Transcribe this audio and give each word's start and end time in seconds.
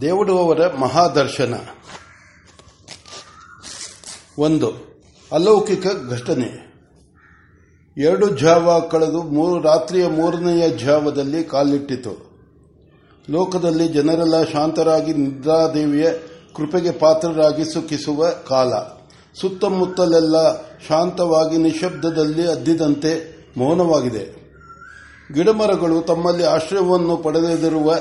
ದೇವಡುವವರ 0.00 0.74
ಮಹಾದರ್ಶನ. 0.74 1.54
ಒಂದು, 4.38 4.72
ಅಲೌಕಿಕ 5.32 5.86
ಘಟನೆ. 6.10 6.72
ಎರಡು 7.96 8.28
ಜಾವ 8.28 8.80
ಕಳೆದು 8.80 9.22
ಮೂರು, 9.22 9.62
ರಾತ್ರಿಯ 9.62 10.06
ಮೂರನೆಯ 10.06 10.70
ಜಾವದಲ್ಲಿ 10.70 11.44
ಕಾಲಿಟ್ಟಿತು. 11.44 12.32
ಲೋಕದಲ್ಲಿ 13.30 13.88
ಜನರೆಲ್ಲ 13.88 14.44
ಶಾಂತರಾಗಿ 14.44 15.14
ನಿದ್ರಾದೇವಿಯ 15.14 16.12
ಕೃಪೆಗೆ 16.56 16.90
ಪಾತ್ರರಾಗಿ 16.90 17.64
ಸುಖಿಸುವ 17.64 18.30
ಕಾಲ. 18.48 18.72
ಸುತ್ತಮುತ್ತಲೆಲ್ಲ 19.40 20.62
ಶಾಂತವಾಗಿ 20.62 21.56
ನಿಶಬ್ದದಲ್ಲಿ 21.56 22.50
ಅದ್ದಿದಂತೆ 22.50 23.36
ಮೌನವಾಗಿದೆ. 23.56 24.42
ಗಿಡಮರಗಳು 25.34 26.00
ತಮ್ಮಲ್ಲಿ 26.00 26.44
ಆಶ್ರಯವನ್ನು 26.44 27.16
ಪಡೆದಿರುವ 27.16 27.94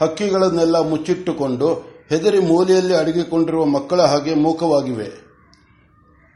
ಹಕ್ಕಿಗಳನ್ನೆಲ್ಲ 0.00 0.76
ಮುಚ್ಚಿಟ್ಟುಕೊಂಡು 0.78 1.98
ಹೆದರಿ 2.08 2.38
ಮೂಲೆಯಲ್ಲಿ 2.38 2.94
ಅಡಗಿಕೊಂಡಿರುವ 2.94 3.64
ಮಕ್ಕಳ 3.64 4.02
ಹಾಗೆ 4.02 4.34
ಮೂಕವಾಗಿವೆ. 4.34 5.28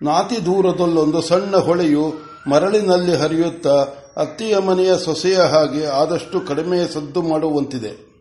ನಾತಿ 0.03 0.47
ದೂರದಲ್ಲೊಂದು 0.47 1.23
ಸಣ್ಣ 1.23 1.57
ಹೊಳೆಯು 1.57 2.15
ಮರಳಿನಲ್ಲಿ 2.51 3.17
ಹರಿಯುತ್ತಾ 3.17 3.87
ಅತ್ತಿಯ 4.17 4.59
ಮನೆಯ 4.59 4.98
ಸೊಸೆಯ 5.05 5.37
ಹಾಗೆ 5.37 5.87
ಆದಷ್ಟು 5.87 6.41
ಕಡಿಮೆ 6.41 6.95
ಸದ್ದು 6.95 7.23
ಮಾಡುವಂತಿದೆ. 7.23 8.12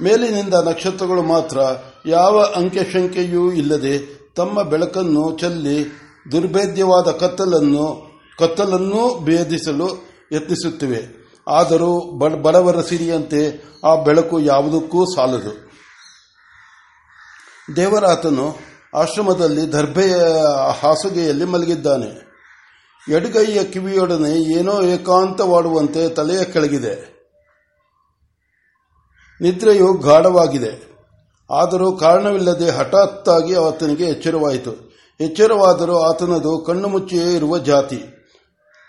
ಮೇಲಿನಿಂದ 0.00 0.54
ನಕ್ಷತ್ರಗಳು 0.54 1.22
ಮಾತ್ರ 1.22 1.58
ಯಾವ 2.06 2.40
ಅಂಕೆಶಂಕೆಯೂ 2.56 3.52
ಇಲ್ಲದೆ 3.52 4.24
ತಮ್ಮ 4.36 4.62
ಬೆಳಕನ್ನು 4.62 5.38
ಚೆಲ್ಲಿ 5.38 5.84
ದುರ್ಭೇದ್ಯವಾದ 6.32 7.10
ಕತ್ತಲನ್ನು 7.10 8.14
ಕತ್ತಲನ್ನೂ 8.38 9.20
ಭೇದಿಸಲು 9.20 9.88
ಯತ್ನಿಸುತ್ತಿವೆ. 10.32 11.13
ಆದರೂ 11.48 12.00
ಬಡವರ 12.42 12.80
ಸಿರಿಯಂತೆ 12.80 13.64
ಆ 13.84 13.94
ಬೆಳಕು 13.94 14.40
ಯಾವುದಕ್ಕೂ 14.40 15.04
ಸಾಲದು. 15.04 15.70
ದೇವರಾತನು 17.76 18.56
ಆಶ್ರಮದಲ್ಲಿ 18.94 19.72
ದರ್ಭೆಯ 19.72 20.16
ಹಾಸುಗೆಯಲ್ಲಿ 20.80 21.44
ಮಲಗಿದ್ದಾನೆ. 21.44 22.24
ಎಡಗೈಯ 23.12 23.64
ಕಿವಿಯೊಡನೆ 23.64 24.58
ಏನೋ 24.58 24.82
ಏಕಾಂತವಾಡುವಂತೆ 24.82 26.08
ತಲೆಯ 26.08 26.44
ಕೆಳಗಿದೆ. 26.44 27.14
ನಿದ್ರೆಯು 29.40 29.92
ಗಾಢವಾಗಿದೆ. 29.92 30.94
ಆದರೂ 31.50 31.92
ಕಾರಣವಿಲ್ಲದೆ 31.92 32.70
ಹಠಾತ್ತಾಗಿ 32.70 33.54
ಆತನಿಗೆ 33.54 34.04
ಎಚ್ಚರವಾಯಿತು. 34.04 34.94
ಎಚ್ಚರವಾದರೂ 35.20 35.98
ಆತನದು 35.98 36.58
ಕಣ್ಣು 36.58 36.88
ಮುಚ್ಚಿಯೇ 36.88 37.34
ಇರುವ 37.34 37.58
ಜಾತಿ. 37.58 38.02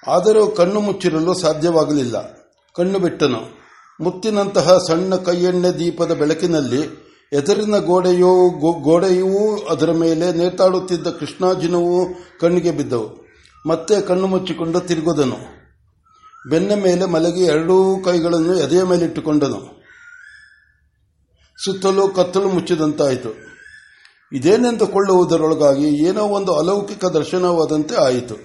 ಆದರೂ 0.07 0.47
ಕಣ್ಣು 0.47 0.79
ಮುಚ್ಚಿರಲು 0.79 1.33
ಸಾಧ್ಯವಾಗಲಿಲ್ಲ. 1.33 2.34
ಕಣ್ಣು 2.77 2.99
ಬಿಟ್ಟನು. 2.99 3.65
ಮುತ್ತಿನಂತಹ 4.03 4.77
ಸಣ್ಣ 4.77 5.15
ಕೈಯೆಣ್ಣೆ 5.15 5.71
ದೀಪದ 5.71 6.11
ಬೆಳಕಿನಲ್ಲಿ 6.11 7.05
ಎದುರಿನ 7.33 7.77
ಗೋಡೆಯೂ 7.77 8.49
ಗೋಡೆಯೂ 8.81 9.57
ಅದರ 9.57 9.91
ಮೇಲೆ 9.91 10.33
ನೇತಾಡುತ್ತಿದ್ದ 10.33 11.07
ಕೃಷ್ಣಾಜಿನವೂ 11.07 12.05
ಕಣ್ಣಿಗೆ 12.41 12.71
ಬಿದ್ದವು. 12.71 13.25
ಮತ್ತೆ 13.65 14.01
ಕಣ್ಣು 14.01 14.27
ಮುಚ್ಚಿಕೊಂಡು 14.27 14.79
ತಿರುಗುದನು. 14.79 15.55
ಬೆನ್ನ 16.49 16.83
ಮೇಲೆ 16.83 17.05
ಮಲಗಿ 17.05 17.43
ಎರಡೂ 17.43 18.01
ಕೈಗಳನ್ನು 18.05 18.55
ಎದೆಯ 18.55 18.83
ಮೇಲಿಟ್ಟುಕೊಂಡನು 18.83 19.81
ಸುತ್ತಲೂ 21.65 22.07
ಕತ್ತಲು 22.07 22.49
ಮುಚ್ಚಿದಂತಾಯಿತು. 22.49 23.29
ಇದೇನೆಂದುಕೊಳ್ಳುವುದರೊಳಗಾಗಿ 24.33 25.87
ಏನೋ 25.87 26.23
ಒಂದು 26.23 26.55
ಅಲೌಕಿಕ 26.55 27.05
ದರ್ಶನವಾದಂತೆ 27.05 27.95
ಆಯಿತು. 27.95 28.35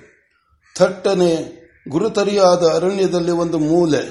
ಥಟ್ಟನೆ 0.79 1.60
ಗುರುತರಿಯಾದ 1.89 2.75
ಅರಣ್ಯದಲ್ಲಿ 2.75 3.31
ಒಂದು 3.31 3.59
ಮೂಲೆ. 3.59 4.03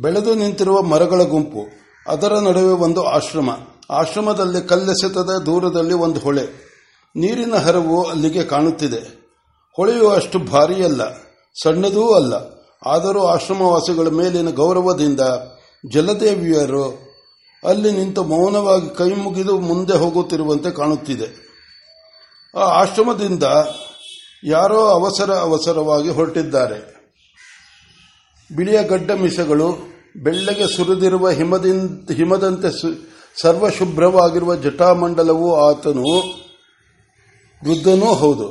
ಬೆಳೆದು 0.00 0.34
ನಿಂತಿರುವ 0.34 0.82
ಮರಗಳ 0.82 1.22
ಗುಂಪು. 1.22 1.68
ಅದರ 2.08 2.34
ನಡುವೆ 2.34 2.72
ಒಂದು 2.72 3.02
ಆಶ್ರಮ. 3.04 3.50
ಆಶ್ರಮದಲ್ಲಿ 3.90 4.68
ಕಲ್ಲೆಸೆತದ 4.68 5.30
ದೂರದಲ್ಲಿ 5.46 5.94
ಒಂದು 5.94 6.20
ಹೊಳೆ. 6.20 6.72
ನೀರಿನ 7.16 7.54
ಹರವು 7.54 8.10
ಅಲ್ಲಿಗೆ 8.10 8.42
ಕಾಣುತ್ತಿದೆ. 8.44 9.22
ಹೊಳೆಯು 9.76 10.08
ಅಷ್ಟು 10.08 10.38
ಭಾರಿಯಲ್ಲ, 10.38 11.14
ಸಣ್ಣದೂ 11.62 12.14
ಅಲ್ಲ. 12.14 12.34
ಆದರೂ 12.86 13.24
ಆಶ್ರಮವಾಸಿಗಳ 13.24 14.08
ಮೇಲಿನ 14.08 14.50
ಗೌರವದಿಂದ 14.50 15.20
ಜಲದೇವಿಯರು 15.92 17.12
ಅಲ್ಲಿ 17.68 17.92
ನಿಂತು 17.92 18.24
ಮೌನವಾಗಿ 18.24 18.96
ಕೈ 18.96 19.10
ಮುಗಿದು 19.10 19.58
ಮುಂದೆ 19.58 19.98
ಹೋಗುತ್ತಿರುವಂತೆ 19.98 20.70
ಕಾಣುತ್ತಿದೆ. 20.70 21.52
ಆ 22.56 22.60
ಆಶ್ರಮದಿಂದ 22.60 23.42
ಯಾರೋ 24.42 24.80
ಅವಸರ 24.88 25.30
ಅವಸರವಾಗಿ 25.36 26.10
ಹೊರಟಿದ್ದಾರೆ. 26.10 26.78
ಬಿಳಿಯ 28.50 28.78
ಗಡ್ಡ 28.82 29.10
ಮಿಸಗಳು 29.10 29.68
ಬೆಳ್ಳಗೆ 30.22 30.66
ಸುರಿದಿರುವ 30.76 31.30
ಹಿಮದಂತೆ 32.16 32.70
ಸರ್ವಶುಭ್ರವಾಗಿರುವ 33.42 34.54
ಜಟಾಮಂಡಲವು 34.56 35.48
ಆತನು 35.66 36.08
ವೃದ್ಧನೂ 37.62 38.08
ಹೌದು, 38.14 38.48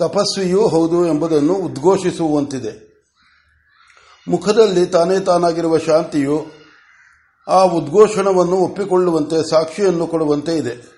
ತಪಸ್ವಿಯೂ 0.00 0.62
ಹೌದು 0.68 0.98
ಎಂಬುದನ್ನು 1.06 1.54
ಉದ್ಘೋಷಿಸುವಂತಿದೆ. 1.66 2.72
ಮುಖದಲ್ಲಿ 4.26 4.84
ತಾನೇ 4.86 5.20
ತಾನಾಗಿರುವ 5.20 5.78
ಶಾಂತಿಯು 5.78 6.38
ಆ 7.48 7.60
ಉದ್ಘೋಷಣವನ್ನು 7.78 8.56
ಒಪ್ಪಿಕೊಳ್ಳುವಂತೆ, 8.56 9.38
ಸಾಕ್ಷಿಯನ್ನು 9.50 10.06
ಕೊಡುವಂತೆ 10.06 10.52
ಇದೆ. 10.56 10.93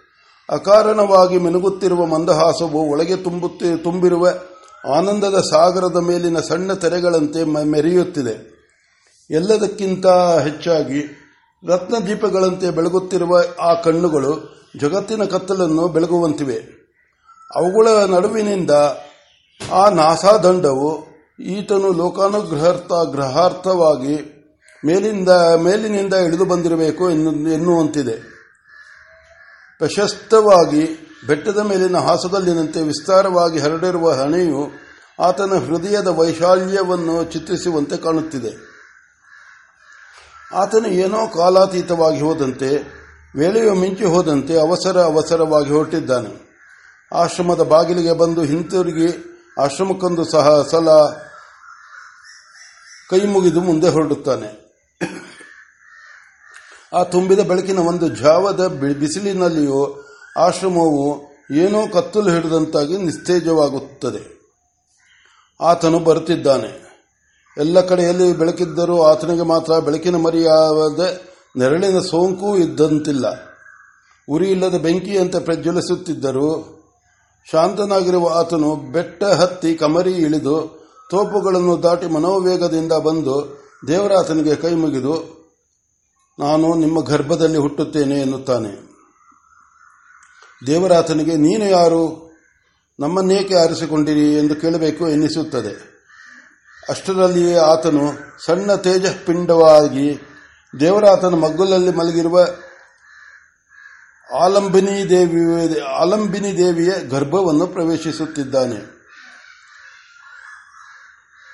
ಅಕಾರಣವಾಗಿ 0.50 1.38
ಮಿನುಗುತ್ತಿರುವ 1.38 2.06
ಮಂದಹಾಸವು 2.06 2.90
ಒಳಗೆ 2.90 3.16
ತುಂಬಿರುವ 3.76 4.28
ಆನಂದದ 4.96 5.40
ಸಾಗರದ 5.50 5.96
ಮೇಲಿನ 5.96 6.40
ಸಣ್ಣ 6.40 6.72
ತೆರೆಗಳಂತೆ 6.72 7.44
ಮೆರೆಯುತ್ತಿದೆ. 7.44 8.56
ಎಲ್ಲದಕ್ಕಿಂತ 9.30 10.06
ಹೆಚ್ಚಾಗಿ 10.06 11.00
ರತ್ನದೀಪಗಳಂತೆ 11.68 12.70
ಬೆಳಗುತ್ತಿರುವ 12.70 13.42
ಆ 13.60 13.74
ಕಣ್ಣುಗಳು 13.74 14.56
ಜಗತ್ತಿನ 14.80 15.24
ಕತ್ತಲನ್ನು 15.24 15.88
ಬೆಳಗುವಂತಿವೆ. 15.88 16.56
ಅವುಗಳ 17.56 18.14
ನಡುವಿನಿಂದ 18.14 18.70
ಆ 19.72 19.88
ನಾಸಾದಂಡವು 19.88 21.06
ಈತನು 21.40 21.92
ಲೋಕಾನುಗ್ರಹಾರ್ಥ, 21.92 22.92
ಗ್ರಹಾರ್ಥವಾಗಿ 23.10 24.16
ಮೇಲಿಂದ, 24.86 25.28
ಮೇಲಿನಿಂದ 25.62 26.14
ಇಳಿದು 26.14 26.44
ಬಂದಿರಬೇಕು 26.44 27.10
ಎನ್ನುವಂತಿದೆ. 27.10 28.35
ಪ್ರಶಸ್ತವಾಗಿ 29.78 30.82
ಬೆಟ್ಟದ 31.26 31.58
ಮೇಲಿನ 31.58 31.96
ಹಾಸದಲ್ಲಿನಂತೆ 31.96 32.82
ವಿಸ್ತಾರವಾಗಿ 32.82 33.58
ಹರಡಿರುವ 33.58 34.12
ಹಣೆಯು 34.12 34.70
ಆತನ 35.20 35.52
ಹೃದಯದ 35.66 36.06
ವೈಶಾಲ್ಯವನ್ನು 36.06 37.24
ಚಿತ್ರಿಸುವಂತೆ 37.24 37.96
ಕಾಣುತ್ತಿದೆ. 37.96 38.52
ಆತನು 40.54 40.88
ಏನೋ 40.88 41.26
ಕಾಲಾತೀತವಾಗಿ 41.26 42.20
ಹೋದಂತೆ, 42.20 42.68
ವೇಳೆಯು 43.36 43.74
ಮಿಂಚಿ 43.74 44.04
ಹೋದಂತೆ 44.04 44.60
ಅವಸರ 44.60 45.02
ಅವಸರವಾಗಿ 45.02 45.70
ಹೊರಟಿದ್ದಾನೆ. 45.70 46.46
ಆಶ್ರಮದ 47.12 47.60
ಬಾಗಿಲಿಗೆ 47.60 48.12
ಬಂದು 48.12 48.42
ಹಿಂತಿರುಗಿ 48.42 49.08
ಆಶ್ರಮಕ್ಕೊಂದು 49.60 50.24
ಸಹ 50.24 50.62
ಸಲ 50.70 50.88
ಕೈ 53.10 53.26
ಮುಗಿದು 53.26 53.60
ಮುಂದೆ 53.60 53.88
ಹೊರಡುತ್ತಾನೆ. 53.88 54.65
ಆ 56.96 57.02
ತುಂಬಿದ 57.02 57.40
ಬೆಳಕಿನ 57.40 57.78
ಒಂದು 57.78 58.08
ಜಾವದ 58.08 58.66
ಬಿಸಿಲಿನಲ್ಲಿಯೂ 58.66 60.04
ಆಶ್ರಮವು 60.38 61.22
ಏನೋ 61.54 61.86
ಕತ್ತಲು 61.92 62.30
ಹಿಡಿದಂತಾಗಿ 62.30 62.96
ನಿಸ್ತೇಜವಾಗುತ್ತದೆ. 62.98 64.36
ಆತನು 65.60 65.98
ಬರುತ್ತಿದ್ದಾನೆ. 65.98 66.86
ಎಲ್ಲ 67.58 67.80
ಕಡೆಯಲ್ಲಿ 67.80 68.32
ಬೆಳಕಿದ್ದರೂ 68.32 69.02
ಆತನಿಗೆ 69.02 69.42
ಮಾತ್ರ 69.42 69.78
ಬೆಳಕಿನ 69.78 70.16
ಮರಿಯಾದ 70.16 71.20
ನೆರಳಿನ 71.56 71.98
ಸೋಂಕು 71.98 72.56
ಇದ್ದಂತಿಲ್ಲ. 72.56 73.26
ಉರಿ 74.28 74.50
ಇಲ್ಲದ 74.50 74.74
ಬೆಂಕಿಯಂತೆ 74.74 75.40
ಪ್ರಜ್ವಲಿಸುತ್ತಿದ್ದರೂ 75.40 76.72
ಶಾಂತನಾಗಿರುವ 77.50 78.28
ಆತನು 78.34 78.76
ಬೆಟ್ಟ 78.76 79.24
ಹತ್ತಿ 79.24 79.74
ಕಮರಿ 79.74 80.12
ಇಳಿದು 80.12 80.86
ತೋಪುಗಳನ್ನು 81.10 81.82
ದಾಟಿ 81.82 82.06
ಮನೋವೇಗದಿಂದ 82.06 82.92
ಬಂದು 82.92 83.66
ದೇವರಾತನಿಗೆ 83.88 84.54
ಕೈ 84.54 84.74
ಮುಗಿದು 84.74 85.35
ನಾನು 86.38 86.74
ನಿಮ್ಮ 86.74 87.00
ಗರ್ಭದಲ್ಲಿ 87.00 87.58
ಹುಟ್ಟುತ್ತೇನೆ 87.58 88.20
ಎನ್ನುತ್ತಾನೆ. 88.20 88.86
ದೇವರಾತನಿಗೆ, 90.66 91.36
ನೀನು 91.36 91.64
ಯಾರು? 91.64 92.26
ನಮ್ಮನ್ನೇಕೆ 93.00 93.54
ಆರಿಸಿಕೊಂಡಿರಿ 93.54 94.38
ಎಂದು 94.38 94.54
ಕೇಳಬೇಕು 94.54 95.08
ಎನ್ನಿಸುತ್ತದೆ. 95.08 95.96
ಅಷ್ಟರಲ್ಲಿಯೇ 96.88 97.56
ಆತನು 97.56 98.12
ಸಣ್ಣ 98.44 98.74
ತೇಜಪಿಂಡವಾಗಿ 98.74 100.20
ದೇವರಾತನ 100.80 101.34
ಮಗ್ಗುಲಲ್ಲಿ 101.34 101.96
ಮಲಗಿರುವ 101.96 102.46
ಆಲಂಬಿನಿ 104.34 105.10
ದೇವಿ 105.10 105.80
ಆಲಂಬಿನಿ 105.80 106.58
ದೇವಿಯ 106.58 106.92
ಗರ್ಭವನ್ನು 107.10 107.66
ಪ್ರವೇಶಿಸುತ್ತಿದ್ದಾನೆ. 107.66 108.95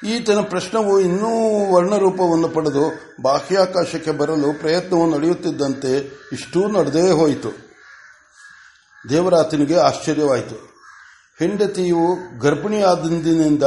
ಈತನ 0.07 0.41
ಪ್ರಶ್ನವು 0.41 1.01
ಇನ್ನೂ 1.01 1.29
ವರ್ಣರೂಪವನ್ನು 1.75 2.49
ಪಡೆದು 2.49 2.93
ಬಾಹ್ಯಾಕಾಶಕ್ಕೆ 3.23 4.11
ಬರಲು 4.11 4.61
ಪ್ರಯತ್ನವು 4.61 5.11
ನಡೆಯುತ್ತಿದ್ದಂತೆ 5.11 5.97
ಇಷ್ಟೂ 6.33 6.69
ನಡೆದೇ 6.69 7.11
ಹೋಯಿತು. 7.11 7.49
ದೇವರಾತನಿಗೆ 9.09 9.77
ಆಶ್ಚರ್ಯವಾಯಿತು. 9.77 10.55
ಹೆಂಡತಿಯು 11.39 12.39
ಗರ್ಭಿಣಿಯಾದಂದಿನಿಂದ 12.39 13.63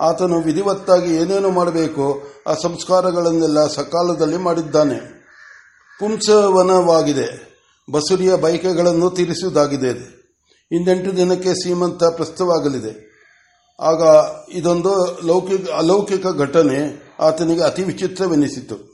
ಆತನು 0.00 0.40
ವಿಧಿವತ್ತಾಗಿ 0.40 1.14
ಏನೇನು 1.14 1.50
ಮಾಡಬೇಕು, 1.50 2.22
ಆ 2.46 2.54
ಸಂಸ್ಕಾರಗಳನ್ನೆಲ್ಲ 2.54 3.66
ಸಕಾಲದಲ್ಲಿ 3.66 4.36
ಮಾಡಿದ್ದಾನೆ. 4.36 5.22
ಪುಂಸವನವಾಗಿದೆ. 5.98 7.52
ಬಸುರಿಯ 7.92 8.36
ಬೈಕೆಗಳನ್ನು 8.36 9.10
ತೀರಿಸುವುದಾಗಿದೆ. 9.10 10.22
ಇಂದೆಂಟು 10.72 11.16
ದಿನಕ್ಕೆ 11.16 11.54
ಸೀಮಂತ 11.54 12.04
ಪ್ರಸ್ತುತವಾಗಲಿದೆ 12.04 13.11
ಆಗ 13.80 14.02
ಇದೊಂದು 14.48 15.18
ಲೌಕಿಕ, 15.26 15.70
ಅಲೌಕಿಕ 15.70 16.26
ಘಟನೆ 16.26 17.02
ಆತನಿಗೆ 17.20 17.62
ಅತಿ 17.62 17.82
ವಿಚಿತ್ರವೆನಿಸಿತು 17.82 18.92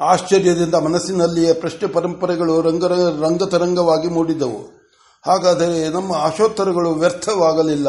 ಆಶ್ಚರ್ಯದಿಂದ 0.00 0.74
ಮನಸ್ಸಿನಲ್ಲಿಯೇ 0.74 1.52
ಪ್ರಶ್ನೆ 1.52 1.88
ಪರಂಪರೆಗಳು 1.88 2.60
ರಂಗರ 2.60 2.92
ರಂಗತರಂಗವಾಗಿ 3.20 4.08
ಮೂಡಿದವು. 4.08 4.80
ಹಾಗಾದರೆ 5.26 5.88
ನಮ್ಮ 5.88 6.14
ಆಶೋತ್ತರಗಳು 6.14 6.90
ವ್ಯರ್ಥವಾಗಲಿಲ್ಲ? 6.90 7.88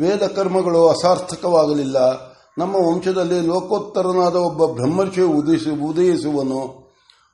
ವೇದ 0.00 0.26
ಕರ್ಮಗಳು 0.26 0.88
ಅಸಾರ್ಥಕವಾಗಲಿಲ್ಲ? 0.88 1.96
ನಮ್ಮ 2.58 2.76
ವಂಶದಲ್ಲಿ 2.76 3.40
ಲೋಕೋತ್ತರನಾದ 3.40 4.36
ಒಬ್ಬ 4.36 4.66
ಬ್ರಹ್ಮರ್ಷಿ 4.66 5.22
ಉದಯಿಸಿ, 5.22 5.84
ಉದಯಿಸುವನು, 5.84 6.84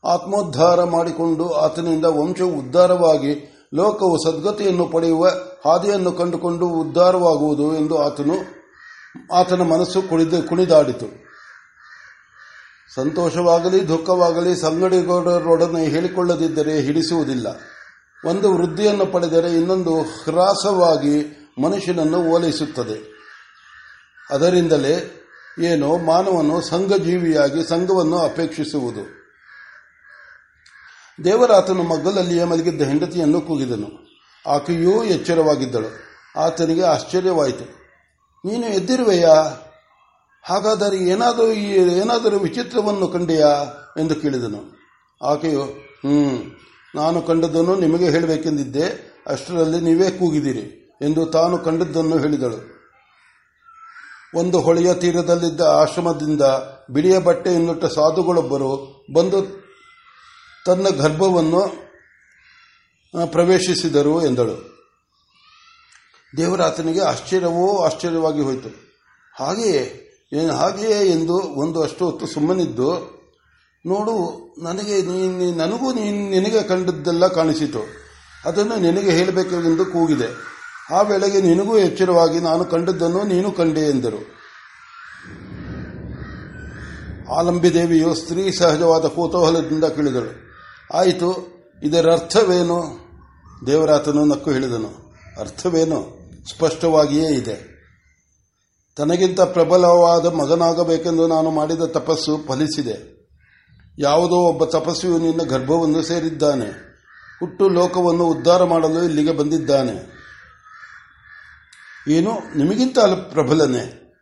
ಆತ್ಮೋದ್ಧಾರ 0.04 0.84
ಮಾಡಿಕೊಂಡು 0.84 1.52
ಆತನಿಂದ 1.52 2.04
ವಂಶವು 2.04 2.52
ಉದ್ಧಾರವಾಗಿ 2.52 3.49
ಲೋಕವು 3.74 4.16
ಸದ್ಗತಿಯನ್ನು 4.24 4.86
ಪಡೆಯುವ 4.86 5.28
ಹಾದಿಯನ್ನು 5.64 6.12
ಕಂಡುಕೊಂಡು 6.12 6.66
ಉದ್ಧಾರವಾಗುವುದು 6.66 7.76
ಎಂದು 7.76 7.98
ಆತನು, 7.98 8.34
ಆತನ 9.34 9.62
ಮನಸ್ಸು 9.62 10.02
ಕುಣಿದು, 10.02 10.48
ಕುಣಿದಾಡಿತು. 10.48 11.06
ಸಂತೋಷವಾಗಲಿ, 12.94 13.88
ದುಃಖವಾಗಲಿ 13.88 14.60
ಸಂಗಡಿಗೌಡರೊಡನೆ 14.60 15.84
ಹೇಳಿಕೊಳ್ಳದಿದ್ದರೆ 15.84 16.80
ಹಿಡಿಸುವುದಿಲ್ಲ. 16.80 17.46
ಒಂದು 18.26 18.54
ವೃದ್ಧಿಯನ್ನು 18.54 19.06
ಪಡೆದರೆ 19.06 19.54
ಇನ್ನೊಂದು 19.54 20.00
ಹ್ರಾಸವಾಗಿ 20.00 21.36
ಮನುಷ್ಯನನ್ನು 21.62 22.18
ಓಲೈಸುತ್ತದೆ. 22.30 23.10
ಅದರಿಂದಲೇ 24.30 25.26
ಏನೋ 25.62 25.98
ಮಾನವನು 25.98 26.60
ಸಂಘಜೀವಿಯಾಗಿ, 26.60 27.68
ಸಂಘವನ್ನು 27.68 28.18
ಅಪೇಕ್ಷಿಸುವುದು. 28.18 29.19
ದೇವರಾತನು 31.24 31.82
ಮಗ್ಗಲಲ್ಲಿಯೇ 31.82 32.44
ಮಲಗಿದ್ದ 32.44 32.82
ಹೆಂಡತಿಯನ್ನು 32.82 33.40
ಕೂಗಿದನು. 33.40 34.10
ಆಕೆಯೂ 34.46 35.04
ಎಚ್ಚರವಾಗಿದ್ದಳು. 35.04 36.10
ಆತನಿಗೆ 36.36 36.82
ಆಶ್ಚರ್ಯವಾಯಿತು. 36.82 37.80
ನೀನು 38.44 38.66
ಎದ್ದಿರುವೆಯಾ? 38.66 39.32
ಹಾಗಾದರೆ 40.44 40.96
ಏನಾದರೂ 40.96 41.46
ಏನಾದರೂ 41.46 42.38
ವಿಚಿತ್ರವನ್ನು 42.38 43.08
ಕಂಡೆಯಾ 43.08 43.48
ಎಂದು 43.98 44.14
ಕೇಳಿದನು. 44.14 44.78
ಆಕೆಯು, 45.22 45.62
ಹ್ಮ್, 46.06 46.38
ನಾನು 46.94 47.22
ಕಂಡದ್ದನ್ನು 47.22 47.76
ನಿಮಗೆ 47.76 48.10
ಹೇಳಬೇಕೆಂದಿದ್ದೆ, 48.10 49.16
ಅಷ್ಟರಲ್ಲಿ 49.26 49.80
ನೀವೇ 49.80 50.10
ಕೂಗಿದಿರಿ 50.10 50.96
ಎಂದು 51.02 51.26
ತಾನು 51.26 51.58
ಕಂಡದ್ದನ್ನು 51.58 52.18
ಹೇಳಿದಳು. 52.18 52.80
ಒಂದು 54.34 54.60
ಹೊಳೆಯ 54.60 54.94
ತೀರದಲ್ಲಿದ್ದ 54.94 55.60
ಆಶ್ರಮದಿಂದ 55.60 56.42
ಬಿಳಿಯ 56.90 57.18
ಬಟ್ಟೆಯನ್ನುಟ್ಟ 57.18 57.84
ಸಾಧುಗಳೊಬ್ಬರು 57.84 59.04
ಬಂದು 59.12 59.59
ತನ್ನ 60.66 60.88
ಗರ್ಭವನ್ನು 60.88 61.62
ಪ್ರವೇಶಿಸಿದರು 63.26 64.26
ಎಂದಳು. 64.26 64.56
ದೇವರಾತನಿಗೆ 66.36 67.00
ಆಶ್ಚರ್ಯವೋ 67.00 67.84
ಆಶ್ಚರ್ಯವಾಗಿ 67.84 68.40
ಹೋಯಿತು. 68.40 68.70
ಹಾಗೆಯೇ 69.38 69.82
ಹಾಗೆಯೇ 70.58 70.98
ಎಂದು 71.10 71.36
ಒಂದು 71.36 71.82
ಅಷ್ಟು 71.82 72.04
ಹೊತ್ತು 72.04 72.26
ಸುಮ್ಮನಿದ್ದು, 72.26 72.90
ನೋಡು, 73.86 74.14
ನನಗೆ 74.62 75.02
ನನಗೂ 75.54 75.92
ನಿನಗೆ 75.92 76.62
ಕಂಡದ್ದೆಲ್ಲ 76.62 77.26
ಕಾಣಿಸಿತು. 77.26 77.82
ಅದನ್ನು 78.44 78.76
ನಿನಗೆ 78.76 79.10
ಹೇಳಬೇಕೆಂದು 79.10 79.86
ಕೂಗಿದೆ. 79.86 80.28
ಆ 80.90 81.00
ವೇಳೆಗೆ 81.00 81.40
ನಿನಗೂ 81.40 81.78
ಎಚ್ಚರವಾಗಿ 81.78 82.38
ನಾನು 82.40 82.64
ಕಂಡದ್ದನ್ನು 82.64 83.22
ನೀನು 83.22 83.52
ಕಂಡೆ 83.52 83.80
ಎಂದರು. 83.80 84.20
ಆಲಂಬಿ 87.34 87.74
ದೇವಿಯು 87.74 88.14
ಸ್ತ್ರೀ 88.14 88.52
ಸಹಜವಾದ 88.52 89.04
ಕುತೂಹಲದಿಂದ 89.06 89.84
ಕೇಳಿದಳು. 89.84 90.49
ಆಯಿತು, 90.92 91.48
ಇದರ 91.82 92.06
ಅರ್ಥವೇನು? 92.12 92.98
ದೇವರಾತನು 93.66 94.24
ನಕ್ಕು 94.24 94.50
ಹೇಳಿದನು, 94.50 95.14
ಅರ್ಥವೇನು? 95.40 96.20
ಸ್ಪಷ್ಟವಾಗಿಯೇ 96.48 97.34
ಇದೆ. 97.34 97.70
ತನಗಿಂತ 98.96 99.40
ಪ್ರಬಲವಾದ 99.40 100.26
ಮಗನಾಗಬೇಕೆಂದು 100.26 101.26
ನಾನು 101.26 101.50
ಮಾಡಿದ 101.50 101.82
ತಪಸ್ಸು 101.82 102.44
ಫಲಿಸಿದೆ. 102.48 103.20
ಯಾವುದೋ 103.98 104.34
ಒಬ್ಬ 104.34 104.64
ತಪಸ್ವಿಯು 104.64 105.18
ನಿನ್ನ 105.18 105.42
ಗರ್ಭವನ್ನು 105.42 106.02
ಸೇರಿದ್ದಾನೆ. 106.02 106.90
ಹುಟ್ಟು 107.40 107.68
ಲೋಕವನ್ನು 107.68 108.24
ಉದ್ಧಾರ 108.24 108.64
ಮಾಡಲು 108.64 109.04
ಇಲ್ಲಿಗೆ 109.04 109.32
ಬಂದಿದ್ದಾನೆ. 109.32 110.20
ಏನು? 112.08 112.58
ನಿಮಗಿಂತ 112.58 112.98
ಪ್ರಬಲನೆ? 113.30 114.14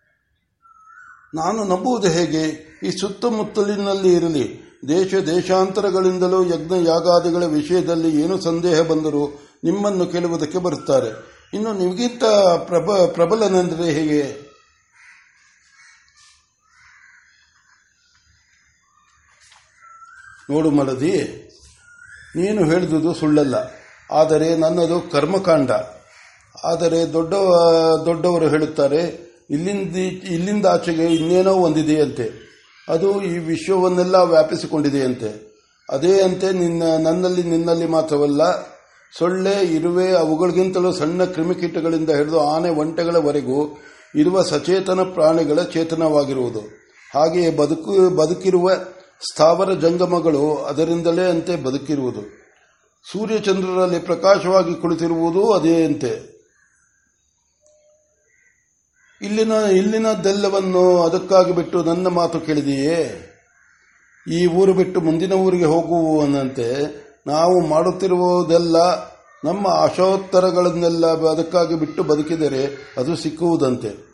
ನಾನು 1.35 1.65
ನಂಬುವುದು 1.65 2.09
ಹೇಗೆ? 2.09 2.45
ಈ 2.83 2.91
ಸುತ್ತಮುತ್ತಲಿನಲ್ಲಿ 2.91 4.15
ಇರಲಿ. 4.15 4.68
ದೇಶ 4.83 5.15
ದೇಶಾಂತರಗಳಿಂದಲೂ 5.15 6.45
ಯಜ್ಞ 6.45 6.75
ಯಾಗಾದಿಗಳ 6.87 7.45
ವಿಷಯದಲ್ಲಿ 7.45 8.23
ಏನು 8.23 8.41
ಸಂದೇಹ 8.41 8.81
ಬಂದರೂ 8.81 9.25
ನಿಮ್ಮನ್ನು 9.65 10.07
ಕೇಳುವುದಕ್ಕೆ 10.07 10.59
ಬರುತ್ತಾರೆ. 10.59 11.11
ಇನ್ನು 11.55 11.73
ನಿಮಗಿಂತ 11.73 12.25
ಪ್ರಬ, 12.67 13.07
ಪ್ರಬಲನೆಂದರೆ 13.07 13.91
ಹೇಗೆ? 13.91 14.23
ನೋಡು 20.51 20.71
ಮಲದಿ, 20.71 21.15
ನೀನು 22.37 22.65
ಹೇಳಿದುದು 22.65 23.15
ಸುಳ್ಳಲ್ಲ. 23.15 23.57
ಆದರೆ 24.11 24.57
ನನ್ನದು 24.57 25.01
ಕರ್ಮಕಾಂಡ. 25.01 25.71
ಆದರೆ 26.65 27.13
ದೊಡ್ಡ, 27.13 27.35
ದೊಡ್ಡವರು 28.05 28.49
ಹೇಳುತ್ತಾರೆ, 28.49 29.01
ಇಲ್ಲಿಂದ 29.51 29.97
ಇಲ್ಲಿಂದ 30.37 30.67
ಆಚೆಗೆ 30.67 31.07
ಇನ್ನೇನೋ 31.15 31.53
ಒಂದಿದೆಯಂತೆ. 31.55 32.48
ಅದು 32.89 33.23
ಈ 33.23 33.39
ವಿಶ್ವವನ್ನೆಲ್ಲ 33.39 34.17
ವ್ಯಾಪಿಸಿಕೊಂಡಿದೆಯಂತೆ. 34.17 35.49
ಅದೇ 35.91 36.23
ಅಂತೆ 36.23 36.53
ನಿನ್ನ, 36.53 36.83
ನನ್ನಲ್ಲಿ 36.83 37.43
ನಿನ್ನಲ್ಲಿ 37.43 37.87
ಮಾತ್ರವಲ್ಲ, 37.87 38.63
ಸೊಳ್ಳೆ, 39.19 39.75
ಇರುವೆ, 39.75 40.13
ಅವುಗಳಿಗಿಂತಲೂ 40.13 40.93
ಸಣ್ಣ 40.93 41.25
ಕ್ರಿಮಿಕೀಟಗಳಿಂದ 41.25 42.11
ಹಿಡಿದು 42.11 42.41
ಆನೆ 42.41 42.69
ಒಂಟೆಗಳವರೆಗೂ 42.69 43.79
ಇರುವ 44.15 44.43
ಸಚೇತನ 44.43 45.01
ಪ್ರಾಣಿಗಳ 45.01 45.63
ಚೇತನವಾಗಿರುವುದು. 45.63 46.61
ಹಾಗೆಯೇ 47.15 47.51
ಬದುಕು, 47.51 48.11
ಬದುಕಿರುವ 48.11 48.71
ಸ್ಥಾವರ 49.33 49.75
ಜಂಗಮಗಳು 49.75 50.55
ಅದರಿಂದಲೇ 50.55 51.31
ಅಂತೆ 51.31 51.57
ಬದುಕಿರುವುದು. 51.57 52.21
ಸೂರ್ಯಚಂದ್ರರಲ್ಲಿ 53.13 53.99
ಪ್ರಕಾಶವಾಗಿ 53.99 54.75
ಕುಳಿತಿರುವುದು 54.75 55.53
ಅದೇ 55.53 55.85
ಅಂತೆ. 55.85 56.38
ಇಲ್ಲಿನ 59.23 59.53
ಇಲ್ಲಿನದೆಲ್ಲವನ್ನು 59.53 61.03
ಅದಕ್ಕಾಗಿ 61.03 61.53
ಬಿಟ್ಟು 61.53 61.85
ನನ್ನ 61.85 62.09
ಮಾತು 62.09 62.41
ಕೇಳಿದೆಯೇ? 62.41 63.25
ಈ 64.31 64.47
ಊರು 64.47 64.73
ಬಿಟ್ಟು 64.75 65.01
ಮುಂದಿನ 65.01 65.33
ಊರಿಗೆ 65.33 65.65
ಹೋಗುವನಂತೆ 65.65 66.87
ನಾವು 67.27 67.67
ಮಾಡುತ್ತಿರುವುದೆಲ್ಲ 67.67 68.77
ನಮ್ಮ 69.45 69.67
ಆಶೋತ್ತರಗಳನ್ನೆಲ್ಲ 69.67 71.07
ಅದಕ್ಕಾಗಿ 71.07 71.75
ಬಿಟ್ಟು 71.75 72.03
ಬದುಕಿದರೆ 72.03 72.95
ಅದು 72.99 73.17
ಸಿಕ್ಕುವುದಂತೆ. 73.17 74.09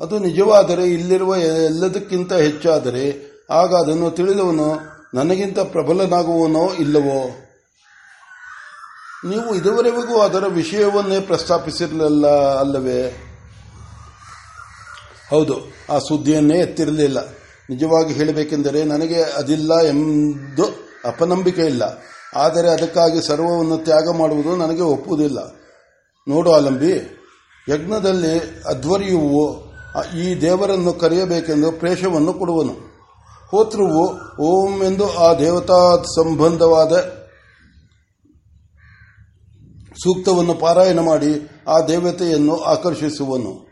ಅದು 0.00 0.18
ನಿಜವಾದರೆ 0.18 0.84
ಇಲ್ಲಿರುವ 0.86 1.36
ಎಲ್ಲದಕ್ಕಿಂತ 1.36 2.32
ಹೆಚ್ಚಾದರೆ 2.32 3.36
ಆಗ 3.50 3.74
ಅದನ್ನು 3.74 4.10
ತಿಳಿದವನು 4.10 4.78
ನನಗಿಂತ 5.14 5.58
ಪ್ರಬಲನಾಗುವನೋ 5.58 6.74
ಇಲ್ಲವೋ? 6.74 7.30
ನೀವು 9.28 9.54
ಇದುವರೆಗೂ 9.54 10.20
ಅದರ 10.20 10.44
ವಿಷಯವನ್ನೇ 10.46 11.20
ಪ್ರಸ್ತಾಪಿಸಿರಲಿಲ್ಲ 11.20 12.26
ಅಲ್ಲವೇ? 12.58 13.32
ಹೌದು, 15.30 15.54
ಆ 15.90 15.98
ಸುದ್ದಿಯನ್ನೇ 15.98 16.58
ಎತ್ತಿರಲಿಲ್ಲ. 16.58 17.18
ನಿಜವಾಗಿ 17.70 18.14
ಹೇಳಬೇಕೆಂದರೆ 18.14 18.84
ನನಗೆ 18.84 19.22
ಅದಿಲ್ಲ 19.22 19.80
ಎಂದು 19.82 20.64
ಅಪನಂಬಿಕೆ 21.04 21.62
ಇಲ್ಲ. 21.62 21.82
ಆದರೆ 22.36 22.68
ಅದಕ್ಕಾಗಿ 22.70 23.26
ಸರ್ವವನ್ನು 23.26 23.78
ತ್ಯಾಗ 23.78 24.16
ಮಾಡುವುದು 24.18 24.56
ನನಗೆ 24.56 24.82
ಒಪ್ಪುವುದಿಲ್ಲ. 24.82 25.38
ನೋಡು 26.28 26.52
ಆಲಂಬಿ, 26.52 26.92
ಯಜ್ಞದಲ್ಲಿ 27.68 28.38
ಅಧ್ವರ್ಯುವು 28.68 29.66
ಈ 30.16 30.40
ದೇವರನ್ನು 30.40 30.92
ಕರೆಯಬೇಕೆಂದು 30.92 31.72
ಪ್ರೇಷವನ್ನು 31.72 32.32
ಕೊಡುವನು. 32.32 32.74
ಹೋತೃವು, 33.50 34.04
ಓಂ 34.40 34.82
ಎಂದು 34.82 35.18
ಆ 35.18 35.34
ದೇವತಾ 35.34 36.02
ಸಂಬಂಧವಾದ 36.02 36.94
ಸೂಕ್ತವನ್ನು 40.02 40.54
ಪಾರಾಯಣ 40.54 41.00
ಮಾಡಿ 41.00 41.32
ಆ 41.68 41.80
ದೇವತೆಯನ್ನು 41.80 42.56
ಆಕರ್ಷಿಸುವನು. 42.62 43.65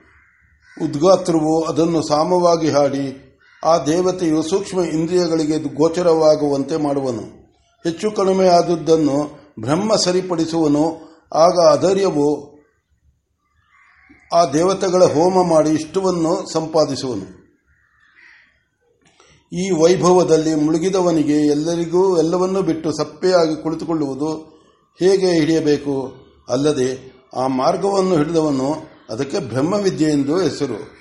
ಉದ್ಗಾತ್ರವು 0.82 1.64
ಅದನ್ನು 1.64 2.02
ಸಾಮವಾಗಿ 2.02 2.70
ಹಾಡಿ 2.70 3.20
ಆ 3.64 3.78
ದೇವತೆಯು 3.78 4.42
ಸೂಕ್ಷ್ಮ 4.42 4.80
ಇಂದ್ರಿಯಗಳಿಗೆ 4.80 5.74
ಗೋಚರವಾಗುವಂತೆ 5.74 6.76
ಮಾಡುವನು. 6.76 7.22
ಹೆಚ್ಚು 7.84 8.10
ಕಡಿಮೆ 8.10 8.48
ಆದದ್ದನ್ನು 8.48 9.38
ಬ್ರಹ್ಮ 9.60 9.96
ಸರಿಪಡಿಸುವನು. 9.96 11.14
ಆಗ 11.34 11.58
ಅಧೈರ್ಯವು 11.70 12.54
ಆ 14.34 14.44
ದೇವತೆಗಳ 14.44 15.04
ಹೋಮ 15.04 15.48
ಮಾಡಿ 15.48 15.70
ಇಷ್ಟವನ್ನು 15.70 16.52
ಸಂಪಾದಿಸುವನು. 16.52 17.44
ಈ 19.52 19.70
ವೈಭವದಲ್ಲಿ 19.70 20.54
ಮುಳುಗಿದವನಿಗೆ 20.54 21.46
ಎಲ್ಲರಿಗೂ 21.46 22.18
ಎಲ್ಲವನ್ನೂ 22.18 22.62
ಬಿಟ್ಟು 22.62 22.92
ಸಪ್ಪೆಯಾಗಿ 22.92 23.62
ಕುಳಿತುಕೊಳ್ಳುವುದು 23.62 24.60
ಹೇಗೆ 25.00 25.32
ಹಿಡಿಯಬೇಕು? 25.32 26.14
ಅಲ್ಲದೆ 26.48 27.12
ಆ 27.36 27.46
ಮಾರ್ಗವನ್ನು 27.46 28.16
ಹಿಡಿದವನು 28.16 28.93
ಅದಕ್ಕೆ 29.14 29.38
ಬ್ರಹ್ಮವಿದ್ಯೆ 29.38 30.10
ಎಂದು 30.10 30.38
ಹೆಸರು. 30.38 30.94